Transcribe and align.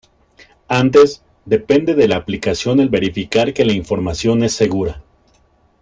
Antes, 0.67 1.21
depende 1.45 1.93
de 1.93 2.07
la 2.07 2.15
aplicación 2.15 2.79
el 2.79 2.89
verificar 2.89 3.53
que 3.53 3.65
la 3.65 3.73
información 3.73 4.41
es 4.43 4.51
segura. 4.53 5.03